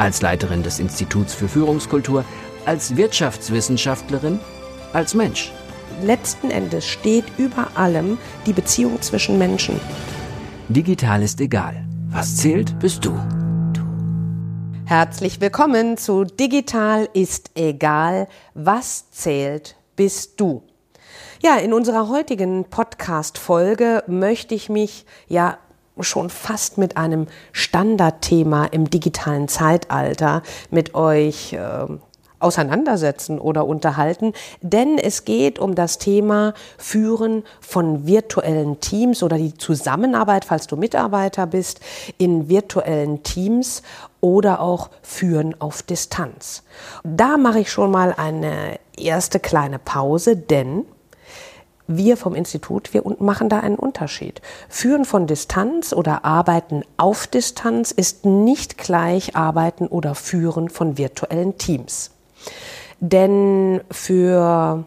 [0.00, 2.24] Als Leiterin des Instituts für Führungskultur,
[2.64, 4.40] als Wirtschaftswissenschaftlerin,
[4.94, 5.52] als Mensch.
[6.02, 9.78] Letzten Endes steht über allem die Beziehung zwischen Menschen.
[10.70, 11.84] Digital ist egal.
[12.08, 13.14] Was zählt, bist du.
[14.86, 18.26] Herzlich willkommen zu Digital ist egal.
[18.54, 20.62] Was zählt, bist du.
[21.42, 25.58] Ja, in unserer heutigen Podcast-Folge möchte ich mich ja
[26.02, 31.86] schon fast mit einem Standardthema im digitalen Zeitalter mit euch äh,
[32.40, 39.54] auseinandersetzen oder unterhalten, denn es geht um das Thema Führen von virtuellen Teams oder die
[39.54, 41.80] Zusammenarbeit, falls du Mitarbeiter bist,
[42.18, 43.82] in virtuellen Teams
[44.20, 46.62] oder auch Führen auf Distanz.
[47.04, 50.86] Da mache ich schon mal eine erste kleine Pause, denn
[51.96, 54.40] wir vom Institut, wir machen da einen Unterschied.
[54.68, 61.58] Führen von Distanz oder Arbeiten auf Distanz ist nicht gleich Arbeiten oder Führen von virtuellen
[61.58, 62.10] Teams.
[63.00, 64.84] Denn für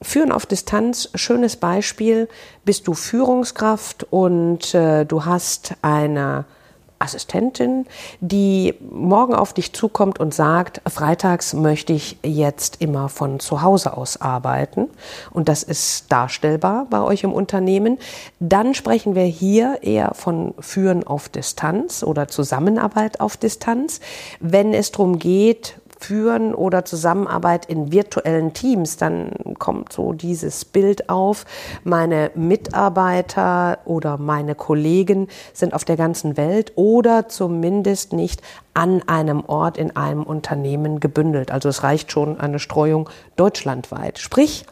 [0.00, 2.28] Führen auf Distanz, schönes Beispiel,
[2.64, 6.44] bist du Führungskraft und äh, du hast eine
[6.98, 7.86] Assistentin,
[8.20, 13.96] die morgen auf dich zukommt und sagt, freitags möchte ich jetzt immer von zu Hause
[13.96, 14.88] aus arbeiten
[15.30, 17.98] und das ist darstellbar bei euch im Unternehmen,
[18.40, 24.00] dann sprechen wir hier eher von Führen auf Distanz oder Zusammenarbeit auf Distanz.
[24.40, 31.08] Wenn es darum geht, Führen oder Zusammenarbeit in virtuellen Teams, dann kommt so dieses Bild
[31.08, 31.44] auf,
[31.84, 38.42] meine Mitarbeiter oder meine Kollegen sind auf der ganzen Welt oder zumindest nicht
[38.74, 41.50] an einem Ort in einem Unternehmen gebündelt.
[41.50, 44.18] Also es reicht schon eine Streuung deutschlandweit.
[44.18, 44.64] Sprich,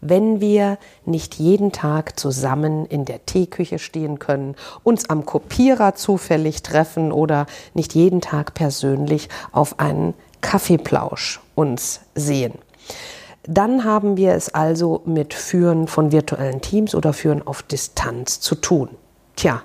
[0.00, 4.54] wenn wir nicht jeden Tag zusammen in der Teeküche stehen können,
[4.84, 12.54] uns am Kopierer zufällig treffen oder nicht jeden Tag persönlich auf einen Kaffeeplausch uns sehen.
[13.44, 18.54] Dann haben wir es also mit Führen von virtuellen Teams oder Führen auf Distanz zu
[18.54, 18.90] tun.
[19.36, 19.62] Tja,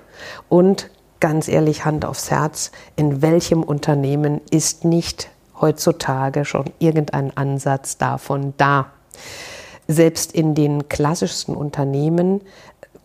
[0.48, 0.90] und
[1.20, 5.30] ganz ehrlich, Hand aufs Herz, in welchem Unternehmen ist nicht
[5.60, 8.86] heutzutage schon irgendein Ansatz davon da?
[9.86, 12.40] Selbst in den klassischsten Unternehmen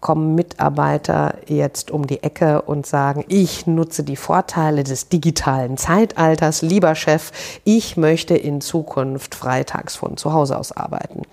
[0.01, 6.61] kommen Mitarbeiter jetzt um die Ecke und sagen, ich nutze die Vorteile des digitalen Zeitalters,
[6.61, 7.31] lieber Chef,
[7.63, 11.23] ich möchte in Zukunft freitags von zu Hause aus arbeiten.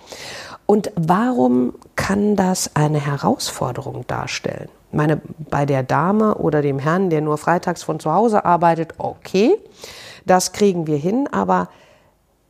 [0.66, 4.68] Und warum kann das eine Herausforderung darstellen?
[4.90, 8.94] Ich meine, bei der Dame oder dem Herrn, der nur freitags von zu Hause arbeitet,
[8.98, 9.56] okay,
[10.24, 11.68] das kriegen wir hin, aber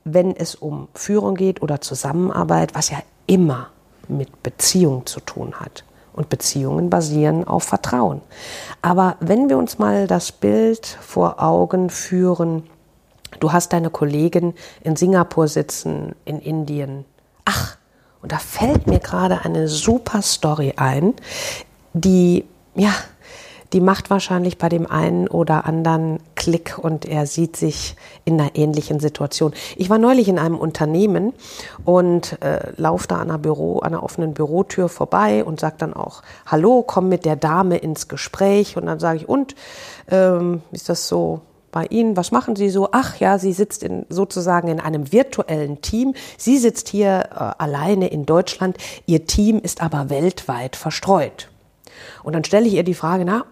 [0.05, 3.69] wenn es um Führung geht oder Zusammenarbeit, was ja immer
[4.09, 5.85] mit Beziehung zu tun hat,
[6.17, 8.21] und Beziehungen basieren auf Vertrauen.
[8.83, 12.65] Aber wenn wir uns mal das Bild vor Augen führen,
[13.39, 17.05] du hast deine Kollegin in Singapur sitzen, in Indien.
[17.45, 17.77] Ach,
[18.23, 21.15] und da fällt mir gerade eine super Story ein,
[21.93, 22.45] die,
[22.75, 22.93] ja,
[23.73, 28.55] die macht wahrscheinlich bei dem einen oder anderen Klick und er sieht sich in einer
[28.55, 29.53] ähnlichen Situation.
[29.77, 31.33] Ich war neulich in einem Unternehmen
[31.85, 35.95] und äh, laufe da an einer, Büro, an einer offenen Bürotür vorbei und sage dann
[35.95, 39.55] auch Hallo, komm mit der Dame ins Gespräch und dann sage ich, und
[40.11, 41.41] ähm, ist das so
[41.77, 42.89] bei Ihnen, was machen Sie so?
[42.93, 46.15] Ach ja, sie sitzt in, sozusagen in einem virtuellen Team.
[46.39, 48.79] Sie sitzt hier äh, alleine in Deutschland.
[49.05, 51.51] Ihr Team ist aber weltweit verstreut.
[52.23, 53.45] Und dann stelle ich ihr die Frage, na,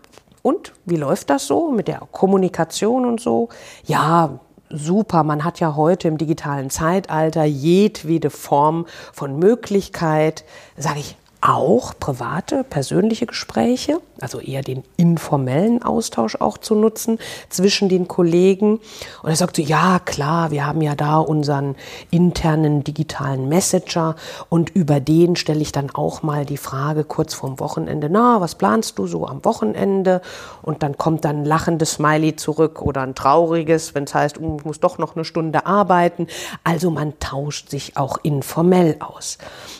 [0.45, 3.49] und wie läuft das so mit der Kommunikation und so?
[3.87, 5.25] Ja, super.
[5.25, 10.45] Man hat ja heute im digitalen Zeitalter jedwede Form von Möglichkeit,
[10.77, 17.19] sage ich, auch private, persönliche Gespräche, also eher den informellen Austausch auch zu nutzen
[17.51, 18.81] zwischen den Kollegen.
[19.23, 21.77] Und er sagt so, ja klar, wir haben ja da unseren
[22.11, 24.17] internen digitalen Messenger
[24.49, 28.55] und über den stelle ich dann auch mal die Frage kurz vorm Wochenende, na, was
[28.55, 30.23] planst du so am Wochenende?
[30.63, 34.57] Und dann kommt dann ein lachendes Smiley zurück oder ein trauriges, wenn es heißt, oh,
[34.59, 36.27] ich muss doch noch eine Stunde arbeiten.
[36.63, 39.37] Also man tauscht sich auch informell aus.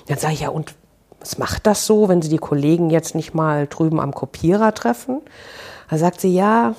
[0.09, 0.75] Dann sage ich ja, und
[1.25, 5.23] was macht das so, wenn Sie die Kollegen jetzt nicht mal drüben am Kopierer treffen?
[5.89, 6.75] Da sagt sie, ja,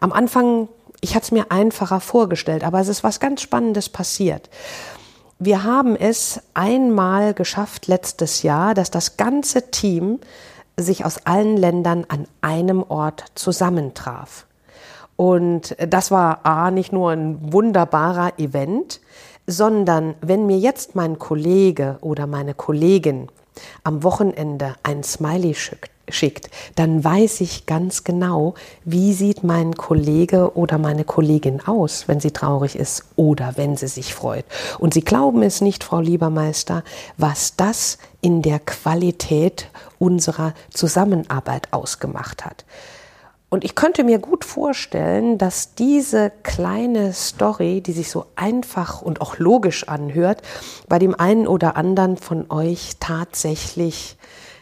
[0.00, 0.68] am Anfang
[1.00, 4.50] ich hatte es mir einfacher vorgestellt, aber es ist was ganz Spannendes passiert.
[5.38, 10.20] Wir haben es einmal geschafft letztes Jahr, dass das ganze Team
[10.76, 14.46] sich aus allen Ländern an einem Ort zusammentraf.
[15.16, 19.00] Und das war A, nicht nur ein wunderbarer Event,
[19.46, 23.28] sondern wenn mir jetzt mein Kollege oder meine Kollegin
[23.84, 28.54] am Wochenende ein Smiley schickt, dann weiß ich ganz genau,
[28.84, 33.88] wie sieht mein Kollege oder meine Kollegin aus, wenn sie traurig ist oder wenn sie
[33.88, 34.44] sich freut.
[34.78, 36.82] Und Sie glauben es nicht, Frau Liebermeister,
[37.16, 39.68] was das in der Qualität
[39.98, 42.64] unserer Zusammenarbeit ausgemacht hat.
[43.50, 49.20] Und ich könnte mir gut vorstellen, dass diese kleine Story, die sich so einfach und
[49.20, 50.42] auch logisch anhört,
[50.88, 54.16] bei dem einen oder anderen von euch tatsächlich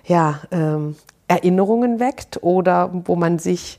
[0.07, 0.97] ja, ähm,
[1.29, 3.79] Erinnerungen weckt oder wo man sich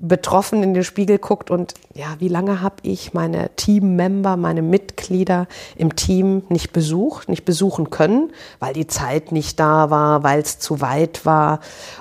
[0.00, 5.46] betroffen in den Spiegel guckt und ja, wie lange habe ich meine Teammember, meine Mitglieder
[5.76, 10.58] im Team nicht besucht, nicht besuchen können, weil die Zeit nicht da war, weil es
[10.58, 11.60] zu weit war.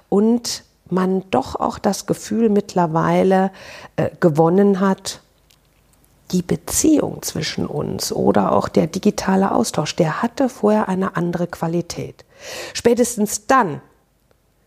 [0.09, 3.51] Und man doch auch das Gefühl mittlerweile
[3.95, 5.21] äh, gewonnen hat,
[6.31, 12.25] die Beziehung zwischen uns oder auch der digitale Austausch, der hatte vorher eine andere Qualität.
[12.73, 13.81] Spätestens dann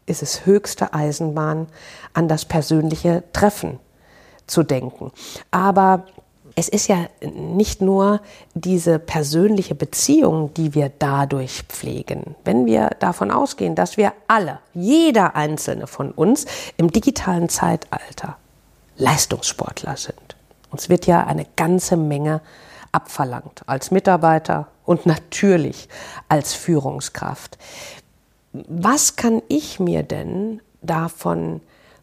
[0.07, 1.67] ist es höchste Eisenbahn,
[2.15, 3.81] an das persönliche Treffen
[4.47, 5.11] zu denken.
[5.51, 6.07] Aber
[6.57, 8.21] es ist ja nicht nur
[8.55, 12.35] diese persönliche Beziehung, die wir dadurch pflegen.
[12.45, 18.37] Wenn wir davon ausgehen, dass wir alle, jeder einzelne von uns im digitalen Zeitalter
[18.97, 20.37] Leistungssportler sind.
[20.71, 22.41] Uns wird ja eine ganze Menge
[22.91, 25.89] abverlangt als Mitarbeiter und natürlich
[26.29, 27.59] als Führungskraft
[28.69, 31.61] was kann ich mir denn davon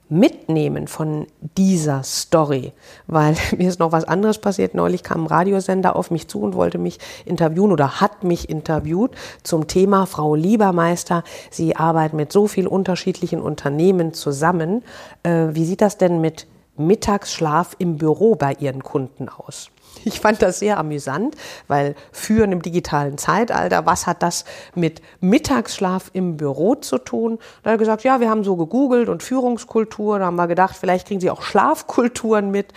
[0.10, 1.28] mitnehmen von
[1.58, 2.72] dieser Story,
[3.08, 4.76] weil mir ist noch was anderes passiert.
[4.76, 9.12] Neulich kam ein Radiosender auf mich zu und wollte mich interviewen oder hat mich interviewt
[9.44, 11.24] zum Thema Frau Liebermeister.
[11.50, 14.84] Sie arbeitet mit so vielen unterschiedlichen Unternehmen zusammen.
[15.24, 16.48] Äh, wie sieht das denn mit
[16.78, 19.73] Mittagsschlaf im Büro bei Ihren Kunden aus?
[20.06, 21.36] Ich fand das sehr amüsant,
[21.68, 24.46] weil führen im digitalen Zeitalter, was hat das
[24.76, 27.40] mit Mittagsschlaf im Büro zu tun?
[27.62, 30.76] Da hat er gesagt, ja, wir haben so gegoogelt und Führungskultur, da haben wir gedacht,
[30.78, 32.74] vielleicht kriegen Sie auch Schlafkulturen mit.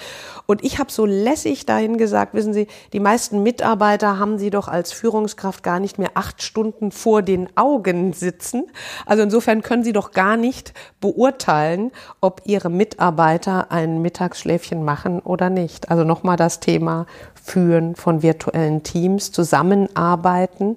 [0.46, 4.68] Und ich habe so lässig dahin gesagt, wissen Sie, die meisten Mitarbeiter haben Sie doch
[4.68, 8.66] als Führungskraft gar nicht mehr acht Stunden vor den Augen sitzen.
[9.04, 11.90] Also insofern können Sie doch gar nicht beurteilen,
[12.20, 15.90] ob Ihre Mitarbeiter ein Mittagsschläfchen machen oder nicht.
[15.90, 20.76] Also nochmal das Thema Führen von virtuellen Teams, Zusammenarbeiten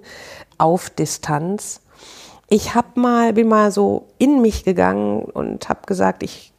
[0.58, 1.82] auf Distanz.
[2.50, 6.52] Ich habe mal, bin mal so in mich gegangen und habe gesagt, ich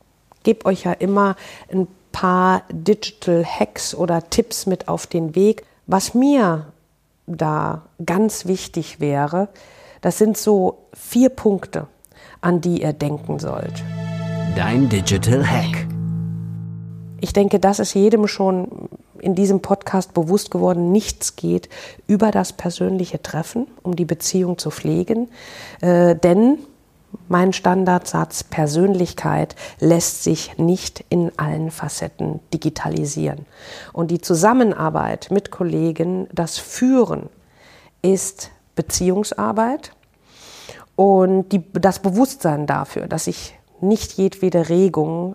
[0.42, 1.36] gebe euch ja immer
[1.70, 5.64] ein paar Digital Hacks oder Tipps mit auf den Weg.
[5.86, 6.66] Was mir
[7.26, 9.48] da ganz wichtig wäre,
[10.00, 11.86] das sind so vier Punkte,
[12.40, 13.84] an die ihr denken sollt.
[14.56, 15.86] Dein Digital Hack.
[17.20, 18.88] Ich denke, das ist jedem schon
[19.20, 21.68] in diesem Podcast bewusst geworden, nichts geht
[22.06, 25.28] über das persönliche Treffen, um die Beziehung zu pflegen.
[25.80, 26.58] Äh, denn
[27.28, 33.46] mein Standardsatz Persönlichkeit lässt sich nicht in allen Facetten digitalisieren.
[33.92, 37.28] Und die Zusammenarbeit mit Kollegen, das Führen
[38.02, 39.92] ist Beziehungsarbeit
[40.96, 45.34] und die, das Bewusstsein dafür, dass sich nicht jedwede Regung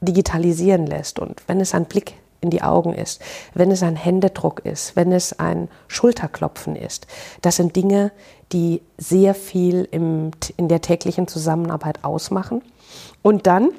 [0.00, 1.18] digitalisieren lässt.
[1.18, 3.20] Und wenn es ein Blick in die Augen ist,
[3.54, 7.06] wenn es ein Händedruck ist, wenn es ein Schulterklopfen ist.
[7.42, 8.12] Das sind Dinge,
[8.52, 12.62] die sehr viel im, in der täglichen Zusammenarbeit ausmachen.
[13.22, 13.70] Und dann,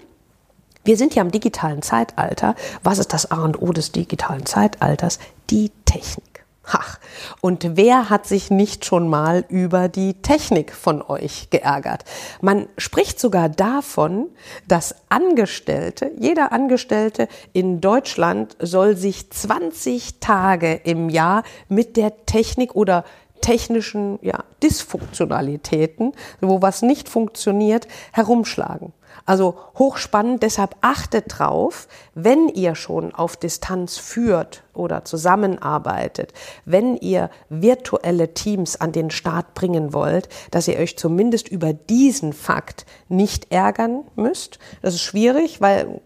[0.83, 2.55] wir sind ja im digitalen Zeitalter.
[2.83, 5.19] Was ist das A und O des digitalen Zeitalters?
[5.49, 6.30] Die Technik.
[6.73, 6.99] Ach,
[7.41, 12.05] und wer hat sich nicht schon mal über die Technik von euch geärgert?
[12.39, 14.29] Man spricht sogar davon,
[14.69, 22.73] dass Angestellte, jeder Angestellte in Deutschland soll sich 20 Tage im Jahr mit der Technik
[22.73, 23.03] oder
[23.41, 28.93] technischen ja, Dysfunktionalitäten, wo was nicht funktioniert, herumschlagen.
[29.25, 36.33] Also hochspannend, deshalb achtet drauf, wenn ihr schon auf Distanz führt oder zusammenarbeitet,
[36.65, 42.33] wenn ihr virtuelle Teams an den Start bringen wollt, dass ihr euch zumindest über diesen
[42.33, 44.59] Fakt nicht ärgern müsst.
[44.81, 46.01] Das ist schwierig, weil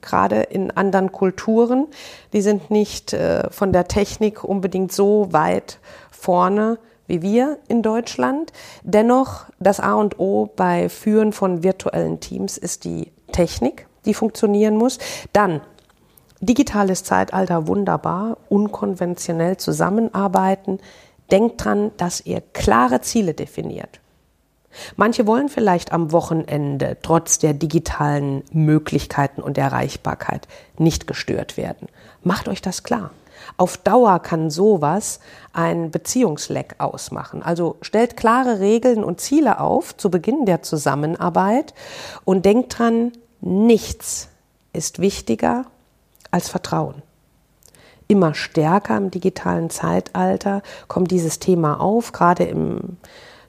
[0.00, 1.86] gerade in anderen Kulturen,
[2.32, 5.78] die sind nicht äh, von der Technik unbedingt so weit
[6.10, 8.52] vorne wie wir in Deutschland.
[8.82, 14.76] Dennoch, das A und O bei Führen von virtuellen Teams ist die Technik, die funktionieren
[14.76, 14.98] muss.
[15.32, 15.60] Dann
[16.40, 20.80] Digitales Zeitalter wunderbar, unkonventionell zusammenarbeiten.
[21.30, 24.00] Denkt dran, dass ihr klare Ziele definiert.
[24.96, 30.46] Manche wollen vielleicht am Wochenende trotz der digitalen Möglichkeiten und Erreichbarkeit
[30.78, 31.88] nicht gestört werden.
[32.22, 33.10] Macht euch das klar.
[33.56, 35.20] Auf Dauer kann sowas
[35.52, 37.42] ein Beziehungsleck ausmachen.
[37.42, 41.74] Also stellt klare Regeln und Ziele auf zu Beginn der Zusammenarbeit
[42.24, 44.28] und denkt dran, nichts
[44.72, 45.66] ist wichtiger
[46.30, 47.02] als Vertrauen.
[48.08, 52.98] Immer stärker im digitalen Zeitalter kommt dieses Thema auf, gerade im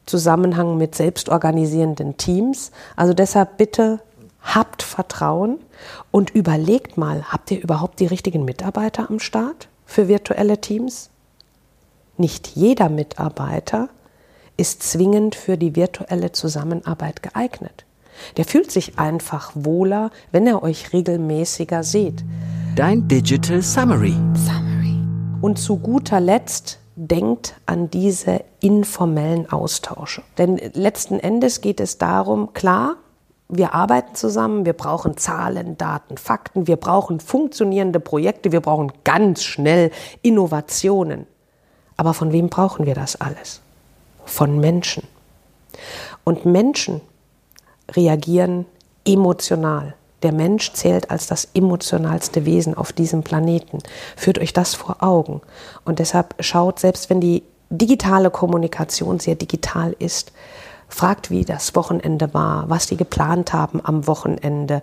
[0.06, 2.72] Zusammenhang mit selbstorganisierenden Teams.
[2.96, 4.00] Also deshalb bitte
[4.42, 5.60] habt Vertrauen
[6.10, 11.10] und überlegt mal, habt ihr überhaupt die richtigen Mitarbeiter am Start für virtuelle Teams?
[12.18, 13.90] Nicht jeder Mitarbeiter
[14.58, 17.86] ist zwingend für die virtuelle Zusammenarbeit geeignet.
[18.36, 22.24] Der fühlt sich einfach wohler, wenn er euch regelmäßiger sieht.
[22.76, 24.16] Dein Digital Summary.
[24.36, 25.00] Summary.
[25.42, 30.24] Und zu guter Letzt denkt an diese informellen Austausche.
[30.38, 32.98] Denn letzten Endes geht es darum, klar,
[33.50, 39.44] wir arbeiten zusammen, wir brauchen Zahlen, Daten, Fakten, wir brauchen funktionierende Projekte, wir brauchen ganz
[39.44, 41.28] schnell Innovationen.
[41.96, 43.62] Aber von wem brauchen wir das alles?
[44.26, 45.04] Von Menschen.
[46.24, 47.02] Und Menschen
[47.92, 48.66] reagieren
[49.06, 49.96] emotional.
[50.24, 53.80] Der Mensch zählt als das emotionalste Wesen auf diesem Planeten.
[54.16, 55.42] Führt euch das vor Augen.
[55.86, 60.32] Und deshalb schaut, selbst wenn die digitale Kommunikation sehr digital ist,
[60.88, 64.82] fragt, wie das Wochenende war, was die geplant haben am Wochenende.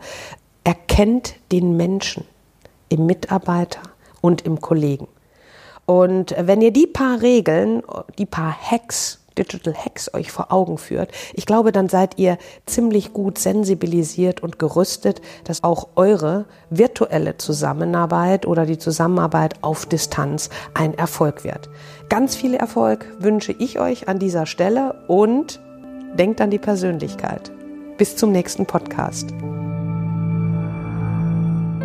[0.65, 2.25] Erkennt den Menschen
[2.89, 3.81] im Mitarbeiter
[4.21, 5.09] und im Kollegen.
[5.87, 7.83] Und wenn ihr die paar Regeln,
[8.19, 13.13] die paar Hacks Digital Hacks euch vor Augen führt, ich glaube, dann seid ihr ziemlich
[13.13, 20.95] gut sensibilisiert und gerüstet, dass auch eure virtuelle Zusammenarbeit oder die Zusammenarbeit auf Distanz ein
[20.95, 21.69] Erfolg wird.
[22.09, 25.61] Ganz viel Erfolg wünsche ich euch an dieser Stelle und
[26.19, 27.51] denkt an die Persönlichkeit.
[27.99, 29.33] Bis zum nächsten Podcast.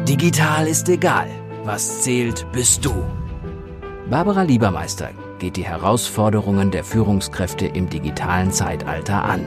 [0.08, 1.28] Digital ist egal.
[1.64, 2.92] Was zählt, bist du.
[4.10, 9.46] Barbara Liebermeister geht die Herausforderungen der Führungskräfte im digitalen Zeitalter an.